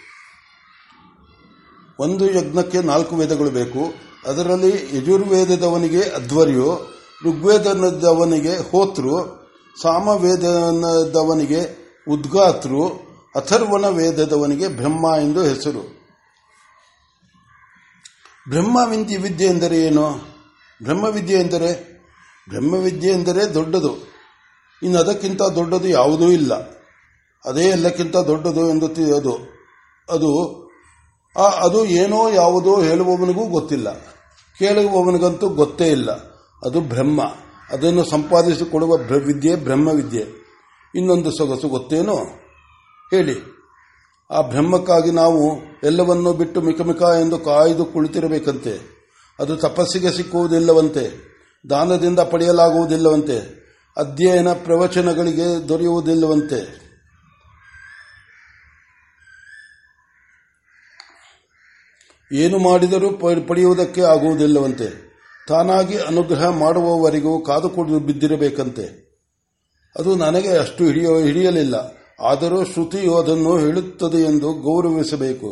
ಒಂದು 2.00 2.32
ಯಜ್ಞಕ್ಕೆ 2.32 2.82
ನಾಲ್ಕು 2.82 3.16
ವೇದಗಳು 3.16 3.50
ಬೇಕು. 3.50 3.94
ಅದರಲ್ಲಿ 4.28 4.98
ಯಜುರ್ವೇದದವನಿಗೆ 4.98 6.02
ಅಧ್ವರ್ಯು, 6.02 6.98
ಋಗ್ವೇದದವನಿಗೆ 7.26 8.72
ಹೋತೃ 8.72 9.10
ಸಾಮವೇದದವನಿಗೆ 9.82 11.84
ಉದ್ಗಾತೃ 12.10 12.82
ಅಥರ್ವನ 13.36 13.86
ವೇದದವನಿಗೆ 13.86 14.68
ಬ್ರಹ್ಮ 14.68 15.22
ಎಂದು 15.22 15.44
ಹೆಸರು. 15.44 16.04
ಬ್ರಹ್ಮವಿಂದಿ 18.50 19.18
ವಿದ್ಯೆ 19.18 19.48
ಎಂದರೆ 19.48 19.78
ಏನು? 19.78 20.34
ಬ್ರಹ್ಮವಿದ್ಯೆ 20.84 21.40
ಎಂದರೆ 21.40 21.94
ಬ್ರಹ್ಮವಿದ್ಯೆ 22.50 23.12
ಎಂದರೆ 23.12 23.54
ದೊಡ್ಡದು. 23.54 24.14
ಇನ್ನು 24.84 25.00
ಅದಕ್ಕಿಂತ 25.00 25.42
ದೊಡ್ಡದು 25.42 25.88
ಯಾವುದೂ 25.88 26.30
ಇಲ್ಲ. 26.30 26.73
ಅದೇ 27.46 27.64
ಎಲ್ಲಕ್ಕಿಂತ 27.64 28.18
ದೊಡ್ಡದು 28.18 28.70
ಎಂದು 28.70 28.86
ಅದು 29.16 29.54
ಅದು 30.10 30.64
ಅದು 31.62 31.86
ಏನೋ 31.86 32.30
ಯಾವುದೋ 32.30 32.82
ಹೇಳುವವನಿಗೂ 32.82 33.46
ಗೊತ್ತಿಲ್ಲ. 33.46 33.94
ಕೇಳುವವನಿಗಂತೂ 34.60 35.50
ಗೊತ್ತೇ 35.50 35.88
ಇಲ್ಲ. 35.88 36.12
ಅದು 36.66 36.82
ಬ್ರಹ್ಮ. 36.82 37.22
ಅದನ್ನು 37.70 38.04
ಸಂಪಾದಿಸಿಕೊಡುವ 38.04 38.96
ವಿದ್ಯೆ 38.96 39.56
ಬ್ರಹ್ಮವಿದ್ಯೆ. 39.56 40.26
ಇನ್ನೊಂದು 40.96 41.32
ಸೊಗಸು 41.32 41.68
ಗೊತ್ತೇನೋ? 41.68 42.16
ಹೇಳಿ. 43.12 43.36
ಆ 44.32 44.42
ಬ್ರಹ್ಮಕ್ಕಾಗಿ 44.42 45.12
ನಾವು 45.12 45.58
ಎಲ್ಲವನ್ನೂ 45.84 46.34
ಬಿಟ್ಟು 46.34 46.62
ಮಿಕಮಿಕ 46.62 47.02
ಎಂದು 47.02 47.38
ಕಾಯ್ದು 47.38 47.86
ಕುಳಿತಿರಬೇಕಂತೆ. 47.86 49.04
ಅದು 49.40 49.58
ತಪಸ್ಸಿಗೆ 49.58 50.12
ಸಿಕ್ಕುವುದಿಲ್ಲವಂತೆ. 50.12 51.34
ದಾನದಿಂದ 51.70 52.20
ಪಡೆಯಲಾಗುವುದಿಲ್ಲವಂತೆ. 52.20 53.64
ಅಧ್ಯಯನ 53.98 54.54
ಪ್ರವಚನಗಳಿಗೆ 54.54 55.70
ದೊರೆಯುವುದಿಲ್ಲವಂತೆ. 55.70 56.83
ಏನು 62.34 62.58
ಮಾಡಿದರೂ 62.58 63.12
ಪಡೆಯುವುದಕ್ಕೆ 63.48 64.02
ಆಗುವುದಿಲ್ಲವಂತೆ. 64.02 65.14
ತಾನಾಗಿ 65.48 65.98
ಅನುಗ್ರಹ 65.98 66.48
ಮಾಡುವವರೆಗೂ 66.48 67.42
ಕಾದುಕೊಂಡು 67.42 68.00
ಬಿದ್ದಿರಬೇಕಂತೆ. 68.00 69.04
ಅದು 70.00 70.16
ನನಗೆ 70.16 70.50
ಅಷ್ಟು 70.50 70.86
ಹಿಡಿಯ 70.86 71.08
ಹಿಡಿಯಲಿಲ್ಲ. 71.24 71.76
ಆದರೂ 72.20 72.64
ಶ್ರುತಿಯು 72.64 73.16
ಅದನ್ನು 73.16 73.58
ಹೇಳುತ್ತದೆ 73.58 74.18
ಎಂದು 74.18 74.54
ಗೌರವಿಸಬೇಕು. 74.54 75.50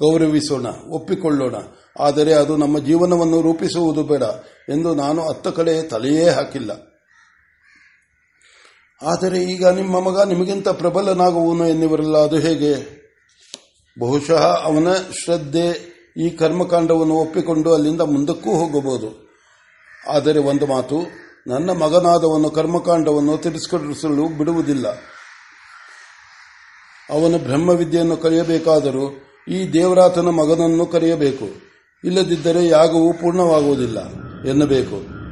ಗೌರವಿಸೋಣ, 0.00 0.66
ಒಪ್ಪಿಕೊಳ್ಳೋಣ. 0.88 1.54
ಆದರೆ 2.00 2.34
ಅದು 2.34 2.56
ನಮ್ಮ 2.56 2.78
ಜೀವನವನ್ನು 2.78 3.40
ರೂಪಿಸುವುದು 3.40 4.02
ಬೇಡ 4.02 4.22
ಎಂದು 4.68 4.94
ನಾನು 4.94 5.22
ಅತ್ತ 5.22 5.48
ಕಡೆ 5.48 5.82
ತಲೆಯೇ 5.82 6.28
ಹಾಕಿಲ್ಲ. 6.28 6.70
ಆದರೆ 9.02 9.38
ಈಗ 9.38 9.66
ನಿಮ್ಮ 9.66 10.00
ಮಗ 10.00 10.28
ನಿಮಗಿಂತ 10.28 10.68
ಪ್ರಬಲನಾಗುವನು 10.68 11.68
ಎನ್ನುವರಲ್ಲ, 11.68 12.18
ಅದು 12.18 12.38
ಹೇಗೆ? 12.38 13.04
ಬಹುಶಃ 14.00 14.62
ಅವನ 14.64 14.94
ಶ್ರದ್ಧೆ 14.94 15.93
ಈ 16.16 16.30
ಕರ್ಮಕಾಂಡವನ್ನು 16.30 17.14
ಒಪ್ಪಿಕೊಂಡು 17.14 17.74
ಅಲ್ಲಿಂದ 17.74 18.00
ಮುಂದಕ್ಕೂ 18.00 18.50
ಹೋಗಬಹುದು. 18.50 19.28
ಆದರೆ 20.08 20.38
ಒಂದು 20.38 20.66
ಮಾತು, 20.66 20.96
ನನ್ನ 21.46 21.70
ಮಗನಾದವನು 21.70 22.50
ಕರ್ಮಕಾಂಡವನ್ನು 22.50 23.36
ತಿರಸ್ಕರಿಸಲು 23.38 24.38
ಬಿಡುವುದಿಲ್ಲ. 24.38 24.88
ಅವನು 27.10 27.38
ಬ್ರಹ್ಮವಿದ್ಯೆಯನ್ನು 27.38 28.16
ಕಲಿಯಬೇಕಾದರೂ 28.16 29.22
ಈ 29.48 29.72
ದೇವರಾತನ 29.72 30.28
ಮಗನನ್ನು 30.28 30.86
ಕರೆಯಬೇಕು. 30.86 31.44
ಇಲ್ಲದಿದ್ದರೆ 32.04 32.66
ಯಾಗವು 32.66 33.12
ಪೂರ್ಣವಾಗುವುದಿಲ್ಲ 33.12 33.98
ಎನ್ನಬೇಕು. 34.48 35.24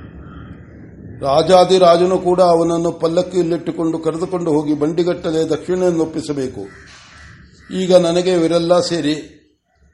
ರಾಜಾದಿರಾಜನು 1.20 2.18
ಕೂಡ 2.18 2.40
ಅವನನ್ನು 2.40 2.92
ಪಲ್ಲಕ್ಕಿಯಲ್ಲಿಟ್ಟುಕೊಂಡು 2.92 3.98
ಕರೆದುಕೊಂಡು 3.98 4.50
ಹೋಗಿ 4.50 4.74
ಬಂಡಿಗಟ್ಟಲೆ 4.74 5.48
ದಕ್ಷಿಣೆಯನ್ನೊಪ್ಪಿಸಬೇಕು. 5.48 6.60
ಈಗ 7.74 7.96
ನನಗೆ 7.96 8.30
ಇವರೆಲ್ಲ 8.30 8.80
ಸೇರಿ 8.80 9.38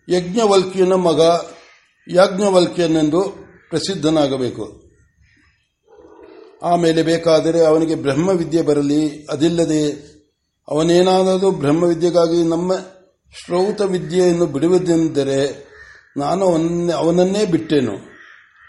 ಯಜ್ಞವಲ್ಕ್ಯನ 0.09 0.93
ಮಗ 0.93 1.21
ಯಾಜ್ಞವಲ್ಕಿಯನೆಂದು 2.09 3.21
ಪ್ರಸಿದ್ಧನಾಗಬೇಕು. 3.71 4.83
ಆಮೇಲೆ 6.63 7.03
ಬೇಕಾದರೆ 7.03 7.65
ಅವನಿಗೆ 7.65 7.95
ಬ್ರಹ್ಮವಿದ್ಯೆ 7.95 8.63
ಬರಲಿ, 8.63 9.27
ಅದಿಲ್ಲದೆ 9.31 9.91
ಅವನೇನಾದರೂ 10.69 11.51
ಬ್ರಹ್ಮವಿದ್ಯೆಗಾಗಿ 11.51 12.43
ನಮ್ಮ 12.43 12.73
ಶ್ರೌತ 13.45 13.81
ವಿದ್ಯೆಯನ್ನು 13.81 14.47
ಬಿಡುವುದೆಂದರೆ 14.47 15.69
ನಾನು 16.17 16.47
ಅವನನ್ನೇ 16.93 17.47
ಬಿಟ್ಟೆನು. 17.47 17.93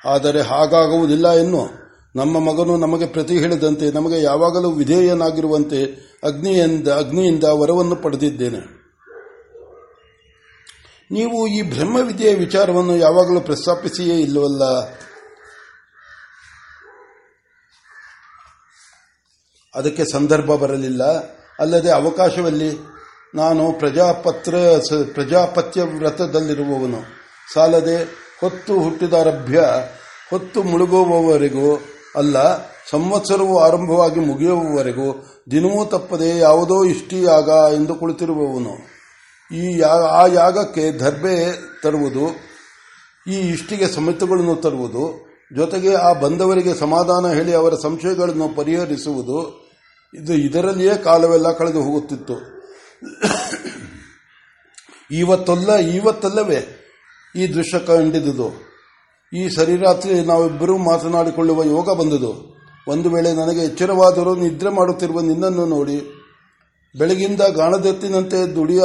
ಆದರೆ 0.06 0.42
ಹಾಗಾಗುವುದಿಲ್ಲ 0.42 1.34
ಎನ್ನು 1.34 1.68
ನಮ್ಮ 2.16 2.40
ಮಗನು 2.40 2.78
ನಮಗೆ 2.78 3.06
ಪ್ರತಿ 3.06 3.40
ಹೇಳಿದಂತೆ 3.40 3.92
ನಮಗೆ 3.92 4.22
ಯಾವಾಗಲೂ 4.22 4.72
ವಿಧೇಯನಾಗಿರುವಂತೆ 4.72 6.10
ಅಗ್ನಿಯಿಂದ 6.24 6.88
ಅಗ್ನಿಯಿಂದ 6.88 7.44
ವರವನ್ನು 7.44 7.96
ಪಡೆದಿದ್ದೇನೆ. 7.96 8.79
ನೀವು 11.12 11.48
ಈ 11.48 11.62
ಬ್ರಹ್ಮವಿದ್ಯೆಯ 11.62 12.36
ವಿಚಾರವನ್ನು 12.36 12.98
ಯಾವಾಗಲೂ 12.98 13.40
ಪ್ರಸ್ತಾಪಿಸಿಯೇ 13.40 14.20
ಇಲ್ಲವಲ್ಲ? 14.20 14.64
ಅದಕ್ಕೆ 19.76 20.06
ಸಂದರ್ಭ 20.12 20.46
ಬರಲಿಲ್ಲ. 20.46 21.04
ಅಲ್ಲದೆ 21.60 21.92
ಅವಕಾಶವಲ್ಲಿ 21.92 22.78
ನಾನು 23.36 23.72
ಪ್ರಜಾಪತ್ರ 23.72 24.56
ಪ್ರಜಾಪತ್ಯ 25.14 25.82
ವ್ರತದಲ್ಲಿರುವವನು. 25.82 27.02
ಸಾಲದೆ 27.54 28.04
ಹೊತ್ತು 28.42 28.80
ಹುಟ್ಟಿದಾರಭ್ಯ, 28.80 29.64
ಹೊತ್ತು 30.30 30.64
ಮುಳುಗುವವರೆಗೂ 30.64 31.82
ಅಲ್ಲ, 32.16 32.58
ಸಂವತ್ಸರವು 32.92 33.60
ಆರಂಭವಾಗಿ 33.60 34.20
ಮುಗಿಯುವವರೆಗೂ 34.20 35.26
ದಿನವೂ 35.52 35.86
ತಪ್ಪದೆ 35.86 36.38
ಯಾವುದೋ 36.38 36.84
ಇಷ್ಟಿಯಾಗ 36.84 37.74
ಎಂದು 37.74 37.96
ಕುಳಿತಿರುವವನು. 37.96 38.99
ಈ 39.52 39.82
ಆ 39.82 40.26
ಯಾಗಕ್ಕೆ 40.26 40.92
ದರ್ಬೆ 40.92 41.36
ತರುವುದು, 41.84 42.26
ಈ 43.28 43.38
ಇಷ್ಟಿಗೆ 43.54 43.88
ಸಮಿತಿಗಳನ್ನು 43.88 44.56
ತರುವುದು, 44.56 45.04
ಜೊತೆಗೆ 45.56 45.94
ಆ 45.94 46.14
ಬಂದವರಿಗೆ 46.14 46.74
ಸಮಾಧಾನ 46.74 47.34
ಹೇಳಿ 47.34 47.54
ಅವರ 47.54 47.74
ಸಂಶಯಗಳನ್ನು 47.84 48.56
ಪರಿಹರಿಸುವುದು, 48.56 49.40
ಇದು 50.14 50.34
ಇದರಲ್ಲಿಯೇ 50.34 50.98
ಕಾಲವೆಲ್ಲ 50.98 51.52
ಕಳೆದು 51.52 51.82
ಹೋಗುತ್ತಿತ್ತು. 51.82 52.36
ಇವತ್ತಲ್ಲ, 55.12 55.76
ಇವತ್ತಲ್ಲವೇ 55.76 56.60
ಈ 57.36 57.48
ದೃಶ್ಯ 57.48 57.80
ಕಂಡಿದ್ದುದು 57.80 58.50
ಈ 59.34 59.50
ಸರಿರಾತ್ರಿ 59.50 60.20
ನಾವಿಬ್ಬರೂ 60.22 60.78
ಮಾತನಾಡಿಕೊಳ್ಳುವ 60.78 61.64
ಯೋಗ 61.64 61.94
ಬಂದುದು. 61.94 62.32
ಒಂದು 62.88 63.10
ವೇಳೆ 63.10 63.34
ನನಗೆ 63.34 63.60
ಎಚ್ಚರವಾದರೂ 63.60 64.36
ನಿದ್ರೆ 64.36 64.70
ಮಾಡುತ್ತಿರುವ 64.70 65.20
ನಿನ್ನನ್ನು 65.22 65.66
ನೋಡಿ 65.66 65.98
ಬೆಳಗಿಂದ 66.98 67.42
ಗಾಣದೆತ್ತಿನಂತೆ 67.42 68.56
ದುಡಿಯ, 68.56 68.84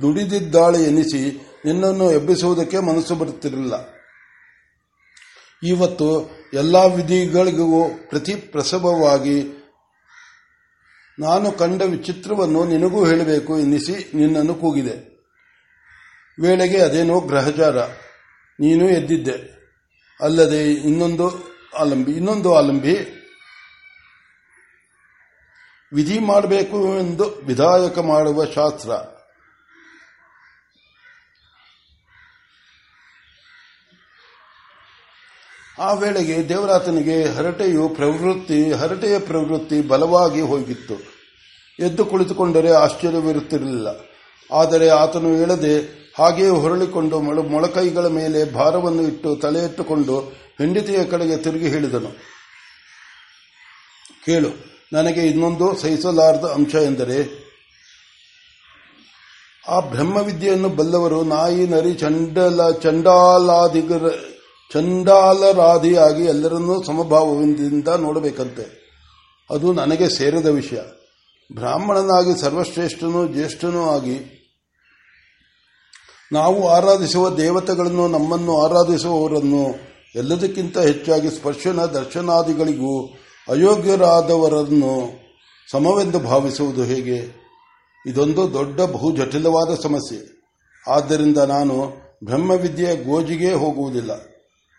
ದುಡಿದಿದ್ದಾಳೆ 0.00 0.82
ಎನಿಸಿ 0.82 1.52
ನಿನ್ನನ್ನು 1.64 2.12
ಎಬ್ಬಿಸುವುದಕ್ಕೆ 2.12 2.78
ಮನಸ್ಸು 2.78 3.14
ಬರುತ್ತಿರಲಿಲ್ಲ. 3.14 3.74
ಇವತ್ತು 5.62 6.30
ಎಲ್ಲಾ 6.54 6.84
ವಿಧಿಗಳಿಗೂ 6.84 7.88
ಪ್ರತಿ 7.88 8.34
ಪ್ರಸವವಾಗಿ 8.34 9.68
ನಾನು 11.18 11.52
ಕಂಡ 11.52 11.82
ವಿಚಿತ್ರವನ್ನು 11.82 12.64
ನಿನಗೂ 12.64 13.04
ಹೇಳಬೇಕು 13.04 13.58
ಎನ್ನಿಸಿ 13.58 14.10
ನಿನ್ನನ್ನು 14.14 14.54
ಕೂಗಿದೆ. 14.54 15.18
ವೇಳೆಗೆ 16.40 16.78
ಅದೇನೋ 16.78 17.20
ಗ್ರಹಚಾರ 17.20 17.78
ನೀನು 18.60 18.88
ಎದ್ದಿದ್ದೆ. 18.88 19.58
ಅಲ್ಲದೆ 20.20 20.72
ಇನ್ನೊಂದು 20.72 21.58
ಆಲಂಬಿ 21.78 22.12
ಇನ್ನೊಂದು 22.12 22.54
ಆಲಂಬಿ 22.54 23.17
ವಿಧಿ 25.92 26.18
ಮಾಡಬೇಕು 26.18 26.98
ಎಂದು 26.98 27.40
ವಿಧಾಯಕ 27.46 27.98
ಮಾಡುವ 27.98 28.44
ಶಾಸ್ತ್ರ. 28.44 28.90
ಆ 35.78 35.92
ವೇಳೆಗೆ 35.92 36.48
ದೇವರಾತನಿಗೆ 36.48 37.24
ಹರಟೆಯು 37.24 37.88
ಪ್ರವೃತ್ತಿ, 37.88 38.72
ಹರಟೆಯ 38.72 39.18
ಪ್ರವೃತ್ತಿ 39.18 39.80
ಬಲವಾಗಿ 39.80 40.40
ಹೋಗಿತ್ತು. 40.40 40.96
ಎದ್ದು 41.84 42.04
ಕುಳಿತುಕೊಂಡರೆ 42.04 42.70
ಆಶ್ಚರ್ಯವಿರುತ್ತಿರಲಿಲ್ಲ. 42.70 43.88
ಆದರೆ 44.52 44.88
ಆತನು 44.88 45.36
ಹೇಳದೆ, 45.36 45.74
ಹಾಗೆಯೇ 46.18 46.48
ಹೊರಳಿಕೊಂಡು 46.48 47.20
ಮೊಳಕೈಗಳ 47.20 48.06
ಮೇಲೆ 48.06 48.52
ಭಾರವನ್ನು 48.52 49.02
ಇಟ್ಟು 49.02 49.36
ತಲೆ 49.36 49.64
ಇಟ್ಟುಕೊಂಡು 49.64 50.20
ಹೆಂಡತಿಯ 50.58 51.04
ಕಡೆಗೆ 51.04 51.36
ತಿರುಗಿ 51.36 51.68
ಹೇಳಿದನು. 51.68 52.10
ಕೇಳು 54.24 54.77
ನನಗೆ 54.92 55.26
ಇನ್ನೊಂದು 55.26 55.76
ಸಹಿಸಲಾರದ 55.76 56.52
ಅಂಶ 56.54 56.74
ಎಂದರೆ, 56.74 57.48
ಆ 59.68 59.80
ಬ್ರಹ್ಮವಿದ್ಯೆಯನ್ನು 59.80 60.68
ಬಲ್ಲವರು 60.68 61.24
ನಾಯಿ, 61.24 61.66
ನರಿ, 61.66 61.94
ಚಂಡಲ, 61.94 62.70
ಚಂಡಾಲಾದಿಗರ, 62.70 64.10
ಚಂಡಾಲರಾದಿಯಾಗಿ 64.72 66.24
ಎಲ್ಲರನ್ನೂ 66.24 66.82
ಸಮಭಾವದಿಂದ 66.82 67.88
ನೋಡಬೇಕಂತೆ. 67.88 68.88
ಅದು 69.50 69.72
ನನಗೆ 69.72 70.08
ಸೇರಿದ 70.08 70.46
ವಿಷಯ. 70.46 70.80
ಬ್ರಾಹ್ಮಣನಾಗಿ 71.54 72.40
ಸರ್ವಶ್ರೇಷ್ಠನೂ 72.40 73.28
ಜ್ಯೇಷ್ಠನೂ 73.28 73.84
ಆಗಿ 73.84 74.34
ನಾವು 76.32 76.68
ಆರಾಧಿಸುವ 76.68 77.30
ದೇವತೆಗಳನ್ನು, 77.30 78.08
ನಮ್ಮನ್ನು 78.08 78.62
ಆರಾಧಿಸುವವರನ್ನು 78.62 79.78
ಎಲ್ಲದಕ್ಕಿಂತ 80.14 80.78
ಹೆಚ್ಚಾಗಿ 80.78 81.30
ಸ್ಪರ್ಶನ, 81.30 81.84
ದರ್ಶನಾದಿಗಳಿಗೂ 81.84 83.18
ಅಯೋಗ್ಯರಾದವರನ್ನು 83.48 85.12
ಸಮವೆಂದು 85.70 86.18
ಭಾವಿಸುವುದು 86.18 86.82
ಹೇಗೆ? 86.82 87.48
ಇದೊಂದು 88.06 88.52
ದೊಡ್ಡ 88.52 88.80
ಬಹು 88.80 89.16
ಜಟಿಲವಾದ 89.16 89.80
ಸಮಸ್ಯೆ. 89.82 90.38
ಆದ್ದರಿಂದ 90.90 91.38
ನಾನು 91.38 91.92
ಬ್ರಹ್ಮವಿದ್ಯೆಯ 92.24 92.96
ಗೋಜಿಗೆ 92.96 93.52
ಹೋಗುವುದಿಲ್ಲ. 93.52 94.10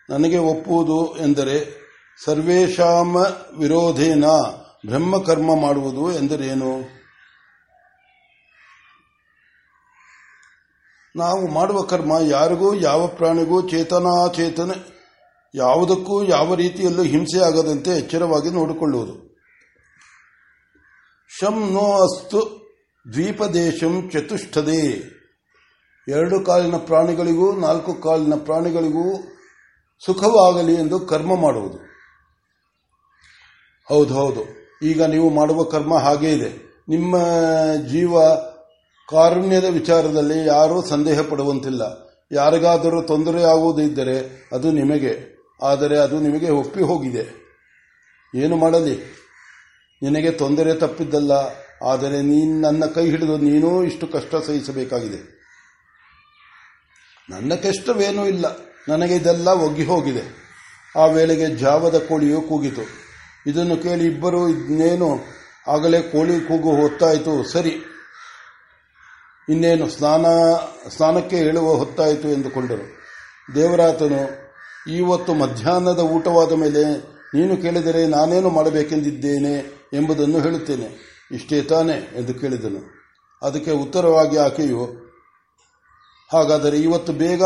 ನನಗೆ 0.09 0.37
ಒಪ್ಪುವುದು 0.37 1.17
ಎಂದರೆ 1.17 1.79
ಸರ್ವೇಶಾಮ 2.25 3.15
ವಿರೋಧೇನ 3.57 4.25
ಬ್ರಹ್ಮಕರ್ಮ 4.85 5.61
ಮಾಡುವುದು 5.61 6.11
ಎಂದರೇನು? 6.11 6.99
ನಾವು 11.15 11.47
ಮಾಡುವ 11.47 11.81
ಕರ್ಮ 11.81 12.11
ಯಾರಿಗೂ 12.21 12.73
ಯಾವ 12.73 13.07
ಪ್ರಾಣಿಗೂ 13.07 13.61
ಚೇತನಾಚೇತನ 13.61 14.71
ಯಾವುದಕ್ಕೂ 15.55 16.23
ಯಾವ 16.23 16.55
ರೀತಿಯಲ್ಲೂ 16.55 17.03
ಹಿಂಸೆ 17.03 17.39
ಆಗದಂತೆ 17.39 17.91
ಎಚ್ಚರವಾಗಿ 17.91 18.49
ನೋಡಿಕೊಳ್ಳುವುದು. 18.49 19.29
ಶಂ 21.39 21.69
ನೋ 21.73 22.03
ಅಸ್ತು 22.03 22.59
ದ್ವೀಪದೇಶಂ 23.13 24.09
ಚತುಷ್ಠದೆ 24.13 24.85
ಎರಡು 26.07 26.45
ಕಾಲಿನ 26.45 26.75
ಪ್ರಾಣಿಗಳಿಗೂ 26.75 27.55
ನಾಲ್ಕು 27.55 27.93
ಕಾಲಿನ 27.93 28.33
ಪ್ರಾಣಿಗಳಿಗೂ 28.35 29.15
ಸುಖವಾಗಲಿ 30.05 30.73
ಎಂದು 30.73 30.99
ಕರ್ಮ 30.99 31.35
ಮಾಡುವುದು. 31.35 31.77
ಹೌದು 33.89 34.13
ಹೌದು. 34.13 34.41
ಈಗ 34.83 35.03
ನೀವು 35.03 35.29
ಮಾಡುವ 35.29 35.63
ಕರ್ಮ 35.63 35.97
ಹಾಗೇ 35.97 36.33
ಇದೆ. 36.33 36.83
ನಿಮ್ಮ 36.89 37.17
ಜೀವ 37.87 38.21
ಕಾರುಣ್ಯದ 39.09 39.65
ವಿಚಾರದಲ್ಲಿ 39.65 40.47
ಯಾರೂ 40.47 40.81
ಸಂದೇಹ 40.81 41.21
ಪಡುವಂತಿಲ್ಲ. 41.21 42.09
ಯಾರಿಗಾದರೂ 42.31 43.01
ತೊಂದರೆ 43.01 43.43
ಆಗುವುದಿದ್ದರೆ 43.43 44.49
ಅದು 44.51 44.71
ನಿಮಗೆ. 44.71 45.38
ಆದರೆ 45.61 45.97
ಅದು 45.97 46.19
ನಿಮಗೆ 46.19 46.49
ಒಪ್ಪಿ 46.49 46.81
ಹೋಗಿದೆ. 46.81 47.49
ಏನು 48.35 48.57
ಮಾಡಲಿ? 48.57 48.95
ನಿನಗೆ 50.01 50.31
ತೊಂದರೆ 50.31 50.73
ತಪ್ಪಿದ್ದಲ್ಲ, 50.73 51.31
ಆದರೆ 51.83 52.21
ನೀನು 52.21 52.61
ನನ್ನ 52.61 52.85
ಕೈ 52.85 53.09
ಹಿಡಿದು 53.09 53.37
ನೀನೂ 53.37 53.83
ಇಷ್ಟು 53.83 54.07
ಕಷ್ಟ 54.07 54.35
ಸಹಿಸಬೇಕಾಗಿದೆ. 54.35 55.39
ನನ್ನ 57.29 57.55
ಕಷ್ಟವೇನೂ 57.55 58.25
ಇಲ್ಲ. 58.25 58.45
ನನಗೆ 58.89 59.15
ಇದೆಲ್ಲ 59.15 59.47
ಒಗ್ಗಿ 59.47 59.85
ಹೋಗಿದೆ. 59.85 60.23
ಆ 60.95 61.05
ವೇಳೆಗೆ 61.05 61.47
ಜಾವದ 61.47 61.97
ಕೋಳಿಯು 61.97 62.41
ಕೂಗಿತು. 62.41 62.81
ಇದನ್ನು 63.47 63.77
ಕೇಳಿ 63.77 64.05
ಇಬ್ಬರು 64.05 64.49
ಇನ್ನೇನು? 64.49 65.19
ಆಗಲೇ 65.67 66.01
ಕೋಳಿ 66.01 66.47
ಕೂಗು 66.47 66.71
ಹೊತ್ತಾಯಿತು. 66.75 67.43
ಸರಿ. 67.43 67.73
ಇನ್ನೇನು? 69.49 69.89
ಸ್ನಾನ, 69.89 70.25
ಸ್ನಾನಕ್ಕೆ 70.89 71.37
ಹೇಳುವ 71.37 71.73
ಹೊತ್ತಾಯಿತು 71.73 72.27
ಎಂದುಕೊಂಡರು. 72.27 72.99
ದೇವರಾತನು 73.55 74.48
ಇವತ್ತು 74.97 75.33
ಮಧ್ಯಾಹ್ನದ 75.33 75.99
ಊಟವಾದ 75.99 76.51
ಮೇಲೆ 76.51 76.83
ನೀನು 77.33 77.57
ಕೇಳಿದರೆ 77.57 78.07
ನಾನೇನು 78.07 78.49
ಮಾಡಬೇಕೆಂದಿದ್ದೇನೆ 78.49 79.53
ಎಂಬುದನ್ನು 79.93 80.39
ಹೇಳುತ್ತೇನೆ. 80.39 80.87
ಇಷ್ಟೇ 81.31 81.61
ತಾನೆ 81.61 81.93
ಎಂದು 81.93 82.33
ಕೇಳಿದನು. 82.33 82.81
ಅದಕ್ಕೆ 83.41 83.71
ಉತ್ತರವಾಗಿ 83.71 84.37
ಆಕೆಯು, 84.37 84.85
ಹಾಗಾದರೆ 86.33 86.77
ಇವತ್ತು 86.77 87.13
ಬೇಗ 87.13 87.43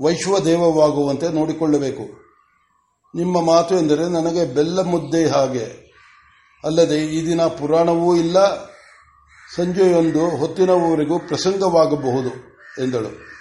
ವೈಶ್ವದೇವವಾಗುವಂತೆ 0.00 1.28
ನೋಡಿಕೊಳ್ಳಬೇಕು. 1.28 2.04
ನಿಮ್ಮ 3.14 3.42
ಮಾತು 3.46 3.74
ಎಂದರೆ 3.76 4.04
ನನಗೆ 4.08 4.44
ಬೆಲ್ಲ 4.54 4.80
ಮುದ್ದೆ 4.82 5.26
ಹಾಗೆ. 5.26 5.66
ಅಲ್ಲದೆ 6.64 6.98
ಈ 7.06 7.26
ದಿನ 7.26 7.42
ಪುರಾಣವೂ 7.42 8.16
ಇಲ್ಲ, 8.16 8.38
ಸಂಜೆಯೊಂದು 9.56 10.22
ಹೊತ್ತಿನವರೆಗೂ 10.36 11.18
ಪ್ರಸಂಗವಾಗಬಹುದು 11.18 12.32
ಎಂದಳು. 12.82 13.31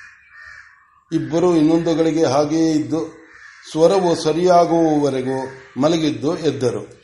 ಇಬ್ಬರು 1.12 1.56
ಇನ್ನೊಂದುಗಳಿಗೆ 1.56 2.24
ಹಾಗೆಯೇ 2.24 2.72
ಇದ್ದು 2.72 3.22
ಸ್ವರವು 3.72 4.16
ಸರಿಯಾಗುವವರೆಗೂ 4.16 5.40
ಮಲಗಿದ್ದು 5.82 6.38
ಎದ್ದರು. 6.38 7.01